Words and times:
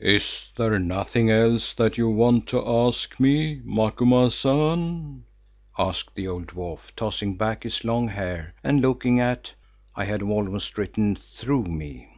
"Is 0.00 0.48
there 0.56 0.76
nothing 0.80 1.30
else 1.30 1.72
that 1.74 1.96
you 1.96 2.10
want 2.10 2.48
to 2.48 2.68
ask 2.68 3.20
me, 3.20 3.60
Macumazahn?" 3.64 5.22
asked 5.78 6.16
the 6.16 6.26
old 6.26 6.48
dwarf, 6.48 6.80
tossing 6.96 7.36
back 7.36 7.62
his 7.62 7.84
long 7.84 8.08
hair 8.08 8.54
and 8.64 8.80
looking 8.80 9.20
at—I 9.20 10.04
had 10.04 10.20
almost 10.22 10.76
written 10.76 11.14
through—me. 11.14 12.08